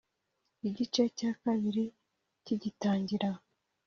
[0.67, 1.83] Igice cya kabiri
[2.45, 3.29] kigitangira